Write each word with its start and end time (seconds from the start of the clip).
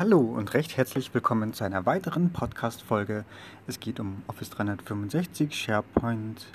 Hallo 0.00 0.20
und 0.20 0.54
recht 0.54 0.78
herzlich 0.78 1.12
willkommen 1.12 1.52
zu 1.52 1.62
einer 1.62 1.84
weiteren 1.84 2.32
Podcast-Folge. 2.32 3.26
Es 3.66 3.80
geht 3.80 4.00
um 4.00 4.22
Office 4.28 4.48
365, 4.48 5.54
SharePoint 5.54 6.46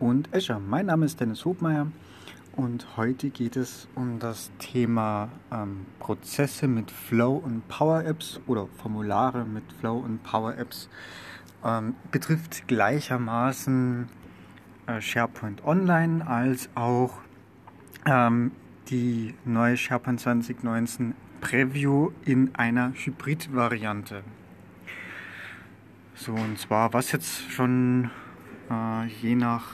und 0.00 0.34
Azure. 0.34 0.58
Mein 0.58 0.86
Name 0.86 1.06
ist 1.06 1.20
Dennis 1.20 1.44
Hobmeier 1.44 1.86
und 2.56 2.96
heute 2.96 3.30
geht 3.30 3.54
es 3.54 3.86
um 3.94 4.18
das 4.18 4.50
Thema 4.58 5.28
ähm, 5.52 5.86
Prozesse 6.00 6.66
mit 6.66 6.90
Flow 6.90 7.36
und 7.36 7.68
Power 7.68 8.02
Apps 8.04 8.40
oder 8.48 8.66
Formulare 8.82 9.44
mit 9.44 9.72
Flow 9.78 9.98
und 9.98 10.24
Power 10.24 10.58
Apps. 10.58 10.88
Ähm, 11.64 11.94
betrifft 12.10 12.66
gleichermaßen 12.66 14.08
äh, 14.88 15.00
SharePoint 15.00 15.64
Online 15.64 16.26
als 16.26 16.68
auch 16.74 17.20
ähm, 18.04 18.50
die 18.88 19.36
neue 19.44 19.76
SharePoint 19.76 20.18
2019 20.18 21.14
Preview 21.40 22.10
in 22.24 22.54
einer 22.54 22.92
Hybrid-Variante. 22.94 24.22
So, 26.14 26.32
und 26.32 26.58
zwar, 26.58 26.92
was 26.92 27.12
jetzt 27.12 27.50
schon 27.50 28.10
äh, 28.70 29.06
je 29.22 29.34
nach 29.34 29.64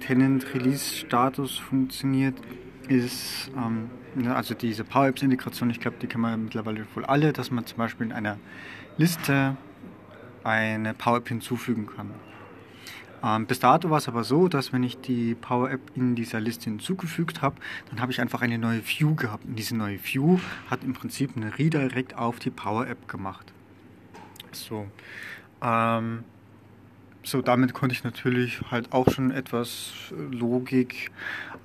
Tenant-Release-Status 0.00 1.58
funktioniert, 1.58 2.34
ist, 2.88 3.50
ähm, 3.56 3.90
ne, 4.14 4.34
also 4.36 4.54
diese 4.54 4.84
Power-Apps-Integration, 4.84 5.70
ich 5.70 5.80
glaube, 5.80 5.96
die 6.00 6.06
kennen 6.06 6.22
wir 6.22 6.36
mittlerweile 6.36 6.86
wohl 6.94 7.04
alle, 7.04 7.32
dass 7.32 7.50
man 7.50 7.64
zum 7.64 7.78
Beispiel 7.78 8.06
in 8.06 8.12
einer 8.12 8.38
Liste 8.98 9.56
eine 10.42 10.94
Power-App 10.94 11.28
hinzufügen 11.28 11.86
kann. 11.86 12.10
Ähm, 13.24 13.46
bis 13.46 13.58
dato 13.58 13.88
war 13.88 13.98
es 13.98 14.08
aber 14.08 14.22
so, 14.22 14.48
dass 14.48 14.72
wenn 14.72 14.82
ich 14.82 15.00
die 15.00 15.34
Power 15.34 15.70
App 15.70 15.80
in 15.94 16.14
dieser 16.14 16.40
Liste 16.40 16.64
hinzugefügt 16.64 17.40
habe, 17.40 17.56
dann 17.88 18.00
habe 18.00 18.12
ich 18.12 18.20
einfach 18.20 18.42
eine 18.42 18.58
neue 18.58 18.86
View 18.86 19.14
gehabt. 19.14 19.46
Und 19.46 19.58
diese 19.58 19.74
neue 19.76 19.98
View 20.04 20.38
hat 20.68 20.84
im 20.84 20.92
Prinzip 20.92 21.34
eine 21.36 21.58
Redirect 21.58 22.16
auf 22.16 22.38
die 22.38 22.50
Power 22.50 22.86
App 22.86 23.08
gemacht. 23.08 23.52
So. 24.52 24.86
Ähm, 25.62 26.24
so, 27.22 27.40
damit 27.40 27.72
konnte 27.72 27.94
ich 27.94 28.04
natürlich 28.04 28.60
halt 28.70 28.92
auch 28.92 29.10
schon 29.10 29.30
etwas 29.30 29.94
Logik 30.30 31.10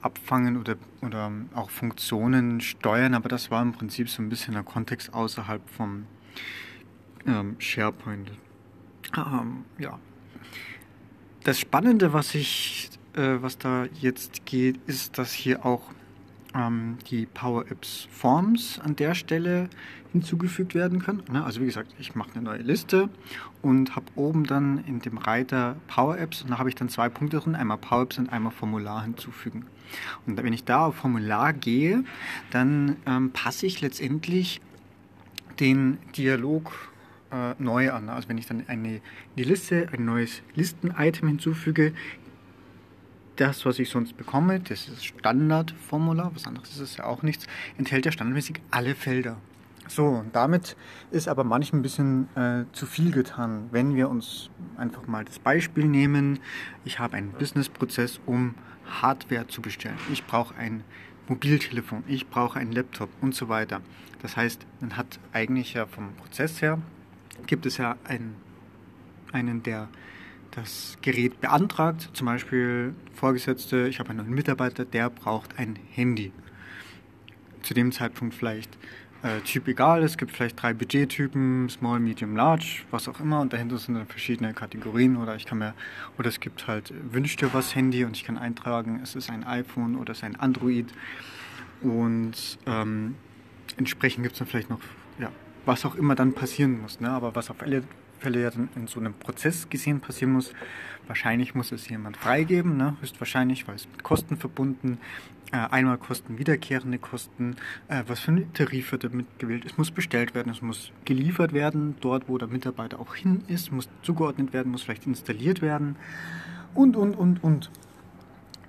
abfangen 0.02 0.56
oder, 0.56 0.78
oder 1.02 1.30
auch 1.54 1.70
Funktionen 1.70 2.62
steuern, 2.62 3.14
aber 3.14 3.28
das 3.28 3.52
war 3.52 3.62
im 3.62 3.74
Prinzip 3.74 4.10
so 4.10 4.22
ein 4.22 4.30
bisschen 4.30 4.54
der 4.54 4.64
Kontext 4.64 5.14
außerhalb 5.14 5.70
vom 5.70 6.06
ähm, 7.28 7.58
SharePoint. 7.60 8.32
Ähm, 9.18 9.66
ja, 9.78 10.00
das 11.50 11.60
Spannende, 11.60 12.14
was 12.14 12.36
ich, 12.36 12.92
äh, 13.16 13.38
was 13.42 13.58
da 13.58 13.86
jetzt 14.00 14.46
geht, 14.46 14.80
ist, 14.86 15.18
dass 15.18 15.34
hier 15.34 15.66
auch 15.66 15.82
ähm, 16.54 17.00
die 17.10 17.26
Power 17.26 17.66
Apps 17.72 18.08
Forms 18.12 18.80
an 18.84 18.96
der 18.96 19.16
Stelle 19.16 19.68
hinzugefügt 20.12 20.76
werden 20.76 21.00
können. 21.00 21.24
Ne? 21.32 21.44
Also 21.44 21.60
wie 21.62 21.66
gesagt, 21.66 21.96
ich 21.98 22.14
mache 22.14 22.30
eine 22.36 22.44
neue 22.44 22.62
Liste 22.62 23.10
und 23.64 23.96
habe 23.96 24.06
oben 24.16 24.44
dann 24.44 24.84
in 24.86 25.00
dem 25.00 25.18
Reiter 25.18 25.76
Power 25.88 26.20
Apps 26.20 26.44
und 26.44 26.52
da 26.52 26.60
habe 26.60 26.70
ich 26.70 26.76
dann 26.76 26.88
zwei 26.88 27.10
Punkte 27.10 27.40
drin, 27.40 27.56
einmal 27.56 27.80
Power 27.80 28.04
Apps 28.04 28.20
und 28.20 28.32
einmal 28.32 28.52
Formular 28.52 29.02
hinzufügen. 29.02 29.66
Und 30.28 30.38
wenn 30.38 30.54
ich 30.54 30.66
da 30.66 30.86
auf 30.86 30.98
Formular 30.98 31.52
gehe, 31.54 32.04
dann 32.52 32.96
ähm, 33.08 33.32
passe 33.32 33.66
ich 33.66 33.82
letztendlich 33.82 34.62
den 35.60 35.98
Dialog 36.16 36.72
äh, 37.32 37.54
neu 37.60 37.92
an. 37.92 38.10
Also 38.10 38.30
wenn 38.30 38.38
ich 38.38 38.48
dann 38.48 38.64
eine, 38.68 38.96
in 38.96 39.02
die 39.38 39.44
Liste 39.44 39.88
ein 39.92 40.06
neues 40.06 40.42
Listen-Item 40.56 41.28
hinzufüge, 41.28 41.94
das, 43.36 43.66
was 43.66 43.80
ich 43.80 43.90
sonst 43.90 44.18
bekomme, 44.18 44.60
das 44.60 44.90
ist 44.90 45.06
Standardformular, 45.06 46.32
was 46.36 46.46
anderes 46.46 46.72
ist 46.72 46.80
es 46.80 46.98
ja 46.98 47.06
auch 47.06 47.24
nichts, 47.24 47.48
enthält 47.78 48.06
ja 48.06 48.12
standardmäßig 48.12 48.62
alle 48.72 48.96
Felder. 48.96 49.38
So, 49.88 50.06
und 50.06 50.36
damit 50.36 50.76
ist 51.10 51.28
aber 51.28 51.44
manchmal 51.44 51.80
ein 51.80 51.84
bisschen 51.84 52.28
äh, 52.36 52.66
zu 52.74 52.86
viel 52.86 53.12
getan. 53.12 53.70
Wenn 53.72 53.96
wir 53.96 54.10
uns 54.10 54.52
einfach 54.78 55.08
mal 55.08 55.26
das 55.26 55.40
Beispiel 55.40 55.86
nehmen, 55.86 56.40
ich 56.86 57.00
habe 57.00 57.18
einen 57.18 57.32
Businessprozess, 57.32 58.20
um 58.28 58.54
Hardware 58.86 59.48
zu 59.48 59.62
bestellen. 59.62 59.98
Ich 60.12 60.26
brauche 60.26 60.56
ein 60.56 60.84
Mobiltelefon, 61.28 62.04
ich 62.08 62.28
brauche 62.28 62.60
einen 62.60 62.72
Laptop 62.72 63.10
und 63.22 63.34
so 63.34 63.50
weiter. 63.50 63.82
Das 64.22 64.36
heißt, 64.36 64.66
man 64.80 64.96
hat 64.98 65.20
eigentlich 65.34 65.74
ja 65.74 65.86
vom 65.86 66.14
Prozess 66.16 66.62
her 66.62 66.80
gibt 67.48 67.66
es 67.66 67.78
ja 67.78 67.96
einen, 68.04 68.36
einen, 69.32 69.64
der 69.64 69.90
das 70.52 70.98
Gerät 71.02 71.40
beantragt. 71.42 72.10
Zum 72.14 72.26
Beispiel 72.26 72.94
Vorgesetzte, 73.14 73.88
ich 73.88 74.00
habe 74.00 74.10
einen 74.10 74.30
Mitarbeiter, 74.30 74.86
der 74.86 75.10
braucht 75.10 75.58
ein 75.58 75.78
Handy. 75.92 76.32
Zu 77.62 77.74
dem 77.74 77.92
Zeitpunkt 77.92 78.34
vielleicht 78.36 78.78
äh, 79.22 79.42
Typ 79.42 79.68
egal, 79.68 80.02
es 80.04 80.18
gibt 80.18 80.32
vielleicht 80.32 80.62
drei 80.62 80.74
Budgettypen, 80.74 81.68
Small, 81.68 82.00
Medium, 82.00 82.38
Large, 82.38 82.84
was 82.90 83.10
auch 83.10 83.20
immer 83.20 83.42
und 83.42 83.52
dahinter 83.52 83.78
sind 83.78 83.96
dann 83.96 84.08
verschiedene 84.08 84.54
Kategorien 84.54 85.18
oder 85.18 85.36
ich 85.36 85.46
kann 85.46 85.58
mir, 85.58 85.74
oder 86.18 86.30
es 86.30 86.40
gibt 86.40 86.68
halt, 86.68 86.94
wünscht 87.12 87.42
dir 87.42 87.54
was 87.54 87.76
Handy 87.76 88.06
und 88.06 88.16
ich 88.16 88.24
kann 88.24 88.38
eintragen, 88.38 89.02
es 89.04 89.16
ist 89.16 89.30
ein 89.30 89.44
iPhone 89.44 89.98
oder 89.98 90.14
es 90.14 90.20
ist 90.20 90.24
ein 90.24 90.38
Android 90.38 90.88
und 91.82 92.60
ähm, 92.66 93.16
entsprechend 93.76 94.24
gibt 94.24 94.34
es 94.34 94.40
dann 94.40 94.48
vielleicht 94.48 94.70
noch 94.70 94.80
was 95.70 95.86
auch 95.86 95.96
immer 95.96 96.16
dann 96.16 96.34
passieren 96.34 96.82
muss. 96.82 97.00
Ne? 97.00 97.10
Aber 97.10 97.36
was 97.36 97.52
auf 97.52 97.62
alle 97.62 97.84
Fälle 98.20 98.42
ja 98.42 98.50
dann 98.50 98.70
in 98.76 98.88
so 98.88 99.00
einem 99.00 99.14
Prozess 99.14 99.70
gesehen 99.70 100.02
passieren 100.02 100.34
muss, 100.34 100.52
wahrscheinlich 101.08 101.54
muss 101.54 101.72
es 101.72 101.88
jemand 101.88 102.18
freigeben, 102.18 102.76
ne? 102.76 102.98
höchstwahrscheinlich, 103.00 103.68
weil 103.68 103.76
es 103.76 103.88
mit 103.88 104.04
Kosten 104.04 104.36
verbunden, 104.36 104.98
äh, 105.52 105.58
einmal 105.58 105.98
Kosten, 106.00 106.40
wiederkehrende 106.40 106.98
Kosten, 106.98 107.56
äh, 107.88 108.04
was 108.08 108.20
für 108.20 108.32
ein 108.32 108.52
Tarif 108.54 108.92
wird 108.92 109.04
damit 109.04 109.28
gewählt, 109.38 109.64
es 109.64 109.78
muss 109.78 109.92
bestellt 109.92 110.34
werden, 110.34 110.52
es 110.52 110.62
muss 110.62 110.92
geliefert 111.06 111.54
werden, 111.54 111.96
dort 112.02 112.28
wo 112.28 112.38
der 112.40 112.48
Mitarbeiter 112.48 113.00
auch 113.00 113.16
hin 113.16 113.44
ist, 113.48 113.72
muss 113.72 113.90
zugeordnet 114.02 114.54
werden, 114.54 114.72
muss 114.72 114.82
vielleicht 114.82 115.06
installiert 115.06 115.62
werden 115.62 115.96
und, 116.74 116.96
und, 116.96 117.14
und, 117.14 117.44
und. 117.44 117.70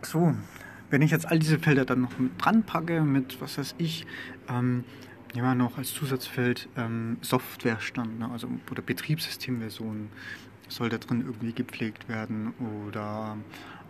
So, 0.02 0.34
wenn 0.90 1.02
ich 1.02 1.10
jetzt 1.10 1.26
all 1.26 1.38
diese 1.38 1.58
Felder 1.58 1.84
dann 1.86 2.02
noch 2.02 2.18
mit 2.18 2.32
dran 2.38 2.62
packe, 2.62 3.00
mit, 3.00 3.40
was 3.40 3.58
weiß 3.58 3.74
ich, 3.78 4.06
ähm, 4.48 4.84
ja, 5.34 5.54
noch 5.54 5.78
als 5.78 5.92
Zusatzfeld 5.94 6.68
ähm, 6.76 7.18
Softwarestand, 7.20 8.18
ne? 8.18 8.30
also 8.30 8.48
oder 8.70 8.82
Betriebssystemversion 8.82 10.08
soll 10.68 10.88
da 10.88 10.98
drin 10.98 11.22
irgendwie 11.24 11.52
gepflegt 11.52 12.08
werden 12.08 12.54
oder 12.84 13.36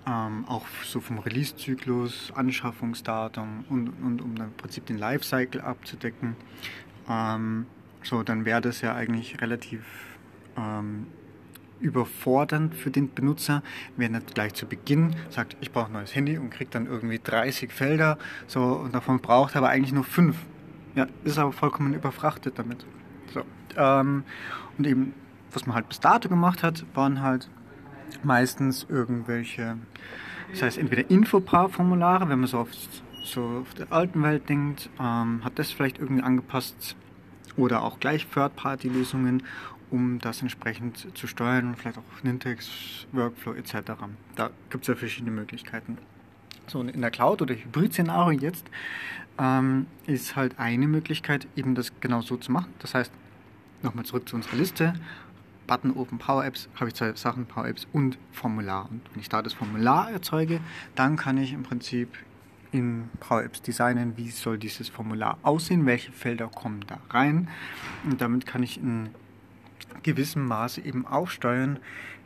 ähm, 0.06 0.44
auch 0.46 0.66
so 0.84 1.00
vom 1.00 1.18
Release-Zyklus, 1.18 2.32
Anschaffungsdatum 2.34 3.64
und, 3.68 3.88
und 4.02 4.22
um 4.22 4.34
dann 4.34 4.48
im 4.48 4.54
Prinzip 4.54 4.86
den 4.86 4.98
Lifecycle 4.98 5.60
abzudecken. 5.60 6.36
Ähm, 7.08 7.66
so, 8.02 8.22
dann 8.22 8.44
wäre 8.44 8.60
das 8.60 8.80
ja 8.80 8.94
eigentlich 8.94 9.40
relativ 9.40 9.82
ähm, 10.56 11.06
überfordernd 11.80 12.74
für 12.74 12.90
den 12.90 13.12
Benutzer, 13.12 13.62
wenn 13.96 14.14
er 14.14 14.20
gleich 14.20 14.54
zu 14.54 14.66
Beginn 14.66 15.16
sagt, 15.30 15.56
ich 15.60 15.72
brauche 15.72 15.86
ein 15.86 15.92
neues 15.92 16.14
Handy 16.14 16.38
und 16.38 16.50
kriegt 16.50 16.74
dann 16.74 16.86
irgendwie 16.86 17.20
30 17.22 17.72
Felder 17.72 18.18
so, 18.46 18.62
und 18.62 18.94
davon 18.94 19.20
braucht 19.20 19.54
er 19.54 19.58
aber 19.58 19.68
eigentlich 19.70 19.92
nur 19.92 20.04
fünf. 20.04 20.36
Ja, 20.94 21.06
ist 21.24 21.38
aber 21.38 21.52
vollkommen 21.52 21.94
überfrachtet 21.94 22.58
damit. 22.58 22.84
So, 23.32 23.42
ähm, 23.76 24.24
und 24.76 24.86
eben, 24.86 25.14
was 25.52 25.66
man 25.66 25.76
halt 25.76 25.88
bis 25.88 26.00
dato 26.00 26.28
gemacht 26.28 26.62
hat, 26.62 26.84
waren 26.94 27.22
halt 27.22 27.48
meistens 28.22 28.86
irgendwelche, 28.88 29.78
das 30.50 30.62
heißt 30.62 30.78
entweder 30.78 31.08
Infopar-Formulare, 31.10 32.28
wenn 32.28 32.40
man 32.40 32.48
so 32.48 32.58
auf, 32.58 32.70
so 33.24 33.62
auf 33.62 33.74
der 33.74 33.92
alten 33.92 34.22
Welt 34.22 34.48
denkt, 34.48 34.90
ähm, 34.98 35.44
hat 35.44 35.58
das 35.58 35.70
vielleicht 35.70 35.98
irgendwie 35.98 36.22
angepasst 36.22 36.96
oder 37.56 37.82
auch 37.82 38.00
gleich 38.00 38.26
Third-Party-Lösungen, 38.26 39.42
um 39.90 40.18
das 40.18 40.42
entsprechend 40.42 41.16
zu 41.16 41.26
steuern 41.26 41.74
vielleicht 41.76 41.98
auch 41.98 42.22
Nintex, 42.22 43.06
Workflow 43.12 43.54
etc. 43.54 43.92
Da 44.36 44.50
gibt 44.70 44.84
es 44.84 44.88
ja 44.88 44.94
verschiedene 44.94 45.32
Möglichkeiten. 45.32 45.98
So 46.70 46.82
in 46.82 47.00
der 47.00 47.10
Cloud 47.10 47.42
oder 47.42 47.54
Hybrid-Szenario 47.54 48.38
jetzt 48.38 48.64
ähm, 49.38 49.86
ist 50.06 50.36
halt 50.36 50.56
eine 50.60 50.86
Möglichkeit, 50.86 51.48
eben 51.56 51.74
das 51.74 51.92
genau 51.98 52.20
so 52.20 52.36
zu 52.36 52.52
machen. 52.52 52.72
Das 52.78 52.94
heißt, 52.94 53.10
nochmal 53.82 54.04
zurück 54.04 54.28
zu 54.28 54.36
unserer 54.36 54.56
Liste. 54.56 54.94
Button 55.66 55.96
Open 55.96 56.18
Power 56.18 56.44
Apps 56.44 56.68
habe 56.76 56.88
ich 56.88 56.94
zwei 56.94 57.12
Sachen, 57.14 57.46
Power 57.46 57.66
Apps 57.66 57.88
und 57.92 58.18
Formular. 58.30 58.88
Und 58.88 59.00
wenn 59.12 59.20
ich 59.20 59.28
da 59.28 59.42
das 59.42 59.52
Formular 59.52 60.12
erzeuge, 60.12 60.60
dann 60.94 61.16
kann 61.16 61.38
ich 61.38 61.52
im 61.52 61.64
Prinzip 61.64 62.08
in 62.70 63.10
Power 63.18 63.42
Apps 63.42 63.62
designen, 63.62 64.16
wie 64.16 64.30
soll 64.30 64.56
dieses 64.56 64.88
Formular 64.88 65.38
aussehen, 65.42 65.86
welche 65.86 66.12
Felder 66.12 66.46
kommen 66.46 66.84
da 66.86 67.00
rein. 67.10 67.48
Und 68.04 68.20
damit 68.20 68.46
kann 68.46 68.62
ich 68.62 68.78
in 68.78 69.10
gewissem 70.04 70.46
Maße 70.46 70.82
eben 70.82 71.04
auch 71.04 71.28
steuern, 71.28 71.80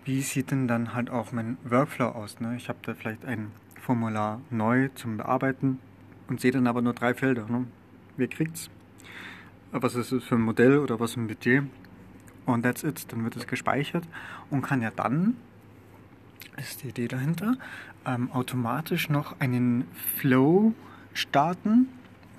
wie 0.05 0.20
sieht 0.20 0.50
denn 0.50 0.69
dann 0.69 0.93
halt 0.93 1.08
auch 1.08 1.32
mein 1.32 1.56
Workflow 1.64 2.08
aus. 2.08 2.40
Ne? 2.40 2.56
Ich 2.56 2.69
habe 2.69 2.79
da 2.82 2.93
vielleicht 2.93 3.25
ein 3.25 3.50
Formular 3.85 4.41
neu 4.49 4.89
zum 4.95 5.19
Bearbeiten 5.19 5.79
und 6.29 6.41
sehe 6.41 6.51
dann 6.51 6.67
aber 6.67 6.81
nur 6.81 6.95
drei 6.95 7.13
Felder. 7.13 7.47
Ne? 7.49 7.67
Wer 8.17 8.29
kriegt's? 8.29 8.71
Was 9.73 9.95
ist 9.95 10.11
es 10.11 10.25
für 10.25 10.37
ein 10.37 10.41
Modell 10.41 10.79
oder 10.79 11.01
was 11.01 11.17
ein 11.17 11.27
Budget? 11.27 11.65
Und 12.47 12.63
that's 12.63 12.83
it. 12.83 13.13
Dann 13.13 13.25
wird 13.25 13.37
es 13.37 13.47
gespeichert 13.47 14.05
und 14.51 14.63
kann 14.63 14.81
ja 14.81 14.91
dann, 14.91 15.37
ist 16.57 16.83
die 16.83 16.89
Idee 16.89 17.09
dahinter, 17.09 17.57
ähm, 18.07 18.31
automatisch 18.33 19.11
noch 19.11 19.39
einen 19.41 19.87
Flow 20.17 20.73
starten, 21.13 21.89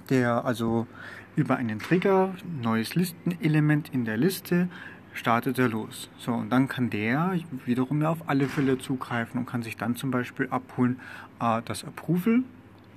der 0.09 0.45
also 0.45 0.87
über 1.35 1.57
einen 1.57 1.79
Trigger, 1.79 2.33
neues 2.61 2.95
Listenelement 2.95 3.93
in 3.93 4.05
der 4.05 4.17
Liste, 4.17 4.69
startet 5.15 5.57
er 5.57 5.69
los. 5.69 6.09
So, 6.17 6.33
und 6.33 6.49
dann 6.51 6.67
kann 6.67 6.89
der 6.89 7.39
wiederum 7.65 8.03
auf 8.03 8.27
alle 8.27 8.47
Fälle 8.47 8.77
zugreifen 8.77 9.39
und 9.39 9.45
kann 9.45 9.63
sich 9.63 9.77
dann 9.77 9.95
zum 9.95 10.11
Beispiel 10.11 10.47
abholen 10.49 10.99
äh, 11.39 11.61
das 11.65 11.83
Approval 11.83 12.43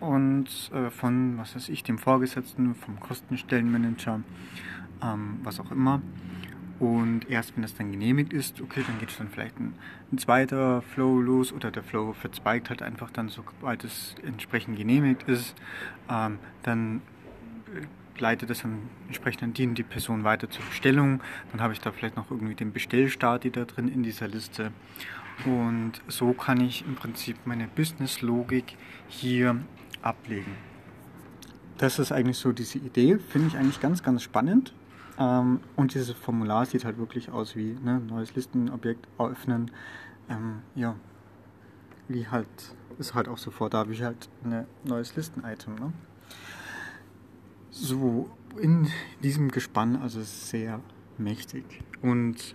und 0.01 0.47
äh, 0.73 0.91
von, 0.91 1.39
was 1.39 1.55
weiß 1.55 1.69
ich, 1.71 1.83
dem 1.83 1.99
Vorgesetzten, 1.99 2.75
vom 2.75 3.01
Kostenstellenmanager, 3.01 4.21
ähm, 5.03 5.39
was 5.43 5.61
auch 5.61 5.71
immer. 5.71 6.03
Und 6.79 7.29
erst 7.29 7.57
wenn 7.57 7.63
das 7.63 7.75
dann 7.75 7.91
genehmigt 7.91 8.33
ist, 8.33 8.61
okay, 8.61 8.85
dann 8.87 9.01
geht 9.01 9.11
es 9.11 9.19
dann 9.19 9.29
vielleicht 9.29 9.59
ein, 9.59 9.75
ein, 10.13 10.19
zweiter 10.19 10.83
Flow 10.83 11.21
los 11.21 11.53
oder 11.53 11.73
der 11.73 11.83
Flow 11.83 12.13
verzweigt 12.13 12.71
halt 12.71 12.83
einfach 12.83 13.11
dann, 13.11 13.29
sobald 13.29 13.83
es 13.83 14.15
entsprechend 14.25 14.77
genehmigt 14.77 15.25
ist, 15.25 15.57
ähm, 16.09 16.39
dann 16.63 17.03
äh, 18.19 18.23
leitet 18.23 18.51
es 18.51 18.63
dann 18.63 18.79
entsprechend 19.07 19.43
an 19.43 19.55
die, 19.55 19.67
die 19.75 19.83
Person 19.83 20.25
weiter 20.25 20.51
zur 20.51 20.65
Bestellung. 20.65 21.21
Dann 21.53 21.61
habe 21.61 21.73
ich 21.73 21.81
da 21.81 21.93
vielleicht 21.93 22.17
noch 22.17 22.31
irgendwie 22.31 22.55
den 22.55 22.73
Bestellstart 22.73 23.45
da 23.57 23.65
drin 23.65 23.89
in 23.89 24.03
dieser 24.03 24.29
Liste. 24.29 24.73
Und 25.45 25.93
so 26.09 26.33
kann 26.33 26.61
ich 26.61 26.85
im 26.85 26.97
Prinzip 26.97 27.37
meine 27.45 27.69
Business-Logik 27.69 28.77
hier 29.09 29.61
ablegen. 30.03 30.57
Das 31.79 31.99
ist 32.01 32.11
eigentlich 32.11 32.39
so 32.39 32.53
diese 32.53 32.79
Idee, 32.79 33.19
finde 33.19 33.49
ich 33.49 33.57
eigentlich 33.57 33.81
ganz, 33.81 34.03
ganz 34.03 34.23
spannend. 34.23 34.75
Ähm, 35.19 35.61
und 35.77 35.95
dieses 35.95 36.17
Formular 36.17 36.67
sieht 36.67 36.85
halt 36.85 36.99
wirklich 36.99 37.31
aus 37.31 37.55
wie 37.55 37.77
ne, 37.83 38.01
neues 38.01 38.35
Listenobjekt 38.35 39.07
öffnen. 39.19 39.71
Ähm, 40.29 40.63
ja, 40.75 40.97
wie 42.09 42.27
halt, 42.27 42.49
ist 42.99 43.15
halt 43.15 43.29
auch 43.29 43.39
sofort 43.39 43.75
da, 43.75 43.89
wie 43.89 44.05
halt 44.05 44.29
ein 44.45 44.67
neues 44.85 45.15
Listen-Item. 45.15 45.75
Ne? 45.77 45.93
So, 47.71 48.31
in 48.61 48.89
diesem 49.23 49.51
Gespann, 49.51 49.97
also 49.97 50.23
sehr 50.23 50.81
mächtig. 51.19 51.65
Und 52.01 52.55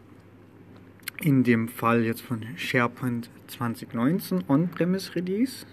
in 1.22 1.44
dem 1.44 1.68
Fall 1.68 2.04
jetzt 2.04 2.22
von 2.22 2.44
SharePoint 2.58 3.30
2019 3.48 4.44
On-Premise 4.48 5.16
Release 5.16 5.66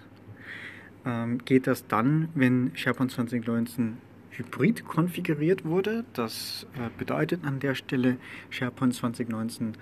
ähm, 1.05 1.39
geht 1.39 1.67
das 1.67 1.87
dann, 1.87 2.29
wenn 2.35 2.71
SharePoint 2.75 3.11
2019 3.11 3.97
Hybrid 4.31 4.85
konfiguriert 4.85 5.65
wurde. 5.65 6.05
Das 6.13 6.67
äh, 6.75 6.89
bedeutet 6.97 7.43
an 7.43 7.59
der 7.59 7.75
Stelle, 7.75 8.17
SharePoint 8.49 8.93
2019 8.93 9.73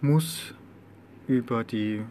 muss 0.00 0.54
über, 1.28 1.62
die, 1.64 2.02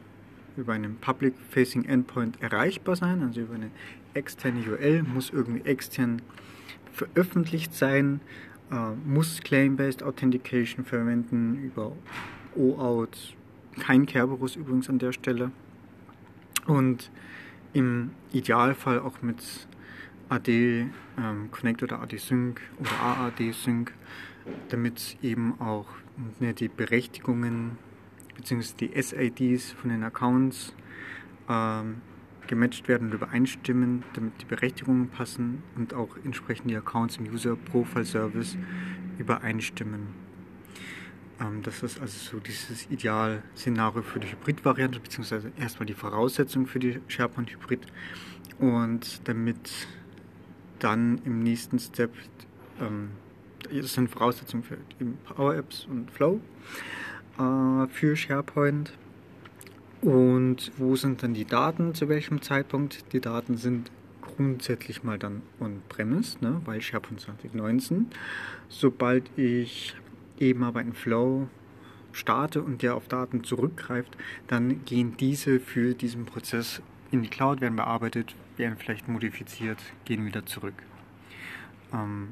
über 0.55 0.73
einen 0.73 0.95
Public-Facing 0.97 1.85
Endpoint 1.85 2.41
erreichbar 2.41 2.95
sein, 2.95 3.21
also 3.21 3.41
über 3.41 3.55
eine 3.55 3.71
externe 4.13 4.63
URL, 4.67 5.03
muss 5.03 5.29
irgendwie 5.31 5.67
extern 5.67 6.21
veröffentlicht 6.93 7.73
sein, 7.75 8.21
äh, 8.71 8.91
muss 9.05 9.41
Claim-Based 9.41 10.03
Authentication 10.03 10.85
verwenden 10.85 11.63
über 11.63 11.91
OAuth, 12.55 13.35
kein 13.79 14.05
Kerberos 14.05 14.55
übrigens 14.55 14.89
an 14.89 14.99
der 14.99 15.11
Stelle. 15.11 15.51
Und 16.65 17.11
im 17.73 18.11
Idealfall 18.31 18.99
auch 18.99 19.21
mit 19.21 19.67
AD 20.29 20.49
ähm, 21.17 21.51
Connect 21.51 21.83
oder 21.83 22.01
AD 22.01 22.17
Sync 22.17 22.61
oder 22.79 22.91
AAD 23.01 23.51
Sync, 23.51 23.93
damit 24.69 25.17
eben 25.21 25.59
auch 25.59 25.87
ne, 26.39 26.53
die 26.53 26.69
Berechtigungen 26.69 27.77
bzw. 28.37 28.73
die 28.79 29.01
SIDs 29.01 29.71
von 29.71 29.89
den 29.89 30.03
Accounts 30.03 30.73
ähm, 31.49 31.97
gematcht 32.53 32.87
werden 32.87 33.07
und 33.07 33.15
übereinstimmen, 33.15 34.03
damit 34.13 34.41
die 34.41 34.45
Berechtigungen 34.45 35.09
passen 35.09 35.63
und 35.75 35.93
auch 35.93 36.15
entsprechend 36.23 36.69
die 36.69 36.77
Accounts 36.77 37.17
im 37.17 37.25
User 37.25 37.55
Profile 37.55 38.05
Service 38.05 38.57
übereinstimmen. 39.17 40.07
Ähm, 41.41 41.63
das 41.63 41.81
ist 41.81 41.99
also 41.99 42.17
so 42.17 42.39
dieses 42.39 42.89
Idealszenario 42.91 44.03
für 44.03 44.19
die 44.19 44.27
Hybrid-Variante, 44.31 44.99
beziehungsweise 44.99 45.51
erstmal 45.59 45.87
die 45.87 45.95
Voraussetzung 45.95 46.67
für 46.67 46.79
die 46.79 46.99
SharePoint 47.07 47.51
Hybrid. 47.51 47.87
Und 48.59 49.27
damit 49.27 49.87
dann 50.77 51.19
im 51.25 51.39
nächsten 51.39 51.79
Step, 51.79 52.11
ähm, 52.79 53.09
das 53.71 53.93
sind 53.93 54.09
Voraussetzungen 54.09 54.63
für 54.63 54.77
Power 55.25 55.55
Apps 55.55 55.87
und 55.89 56.11
Flow 56.11 56.39
äh, 57.39 57.87
für 57.87 58.15
SharePoint. 58.15 58.93
Und 60.03 60.73
wo 60.77 60.97
sind 60.97 61.23
dann 61.23 61.33
die 61.33 61.45
Daten, 61.45 61.93
zu 61.93 62.09
welchem 62.09 62.41
Zeitpunkt? 62.41 63.13
Die 63.13 63.21
Daten 63.21 63.55
sind 63.55 63.89
grundsätzlich 64.19 65.03
mal 65.03 65.17
dann 65.17 65.41
on-premise, 65.61 66.39
ne, 66.41 66.61
weil 66.65 66.81
SharePoint 66.81 67.21
2019. 67.21 68.07
Sobald 68.67 69.23
ich 69.37 69.95
eben 70.39 70.63
aber 70.65 70.81
einen 70.81 70.91
Flow 70.91 71.47
starte 72.11 72.61
und 72.61 72.81
der 72.81 72.95
auf 72.95 73.07
Daten 73.07 73.45
zurückgreift, 73.45 74.17
dann 74.47 74.83
gehen 74.83 75.15
diese 75.17 75.61
für 75.61 75.93
diesen 75.93 76.25
Prozess 76.25 76.81
in 77.11 77.21
die 77.21 77.29
Cloud, 77.29 77.61
werden 77.61 77.77
bearbeitet, 77.77 78.35
werden 78.57 78.75
vielleicht 78.77 79.07
modifiziert, 79.07 79.79
gehen 80.03 80.25
wieder 80.25 80.45
zurück. 80.45 80.75
Ähm, 81.93 82.29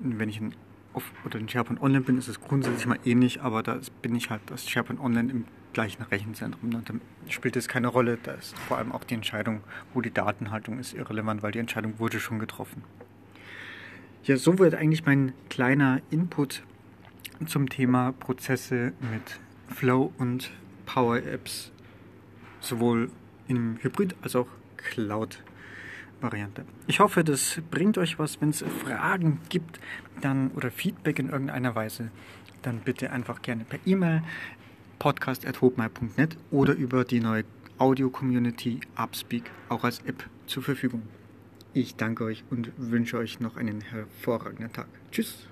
wenn 0.00 0.28
ich 0.28 0.38
in 0.38 0.52
Off 0.96 1.12
oder 1.24 1.38
in 1.38 1.48
SharePoint 1.48 1.80
Online 1.82 2.02
bin, 2.02 2.16
ist 2.16 2.26
es 2.26 2.40
grundsätzlich 2.40 2.86
mal 2.86 2.98
ähnlich, 3.04 3.42
aber 3.42 3.62
da 3.62 3.78
bin 4.00 4.16
ich 4.16 4.30
halt 4.30 4.40
das 4.46 4.68
SharePoint 4.68 4.98
Online 4.98 5.30
im 5.30 5.44
gleichen 5.74 6.02
Rechenzentrum. 6.02 6.70
Dann 6.70 7.02
spielt 7.28 7.54
es 7.54 7.68
keine 7.68 7.88
Rolle. 7.88 8.18
Da 8.22 8.32
ist 8.32 8.58
vor 8.60 8.78
allem 8.78 8.92
auch 8.92 9.04
die 9.04 9.14
Entscheidung, 9.14 9.60
wo 9.92 10.00
die 10.00 10.10
Datenhaltung 10.10 10.78
ist, 10.78 10.94
irrelevant, 10.94 11.42
weil 11.42 11.52
die 11.52 11.58
Entscheidung 11.58 11.98
wurde 11.98 12.18
schon 12.18 12.38
getroffen. 12.38 12.82
Ja, 14.24 14.38
so 14.38 14.58
wird 14.58 14.74
eigentlich 14.74 15.04
mein 15.04 15.34
kleiner 15.50 16.00
Input 16.10 16.62
zum 17.44 17.68
Thema 17.68 18.12
Prozesse 18.12 18.94
mit 19.12 19.38
Flow 19.68 20.12
und 20.16 20.50
Power 20.86 21.18
Apps, 21.18 21.72
sowohl 22.60 23.10
im 23.46 23.76
Hybrid 23.82 24.16
als 24.22 24.34
auch 24.34 24.48
Cloud 24.78 25.42
Variante. 26.20 26.64
Ich 26.86 27.00
hoffe, 27.00 27.24
das 27.24 27.60
bringt 27.70 27.98
euch 27.98 28.18
was. 28.18 28.40
Wenn 28.40 28.50
es 28.50 28.64
Fragen 28.84 29.40
gibt 29.48 29.80
dann, 30.20 30.50
oder 30.52 30.70
Feedback 30.70 31.18
in 31.18 31.28
irgendeiner 31.28 31.74
Weise, 31.74 32.10
dann 32.62 32.80
bitte 32.80 33.10
einfach 33.10 33.42
gerne 33.42 33.64
per 33.64 33.78
E-Mail 33.84 34.22
podcast.hopmai.net 34.98 36.36
oder 36.50 36.74
über 36.74 37.04
die 37.04 37.20
neue 37.20 37.44
Audio-Community 37.78 38.80
Upspeak 38.96 39.50
auch 39.68 39.84
als 39.84 40.00
App 40.00 40.24
zur 40.46 40.62
Verfügung. 40.62 41.02
Ich 41.74 41.96
danke 41.96 42.24
euch 42.24 42.44
und 42.50 42.72
wünsche 42.78 43.18
euch 43.18 43.40
noch 43.40 43.56
einen 43.56 43.82
hervorragenden 43.82 44.72
Tag. 44.72 44.88
Tschüss. 45.12 45.46